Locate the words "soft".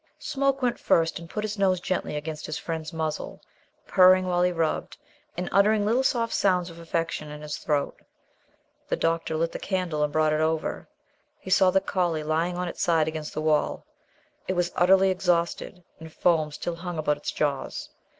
6.01-6.33